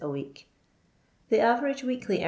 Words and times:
a 0.01 0.09
week. 0.09 0.47
Tho 1.29 1.37
average 1.37 1.83
weekly* 1.83 2.17
e. 2.17 2.19